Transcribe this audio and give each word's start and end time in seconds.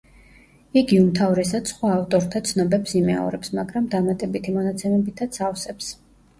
იგი 0.79 0.97
უმთავრესად 1.01 1.69
სხვა 1.73 1.91
ავტორთა 1.97 2.41
ცნობებს 2.53 2.95
იმეორებს, 3.03 3.55
მაგრამ 3.61 3.93
დამატებითი 3.95 4.59
მონაცემებითაც 4.59 5.43
ავსებს. 5.53 5.97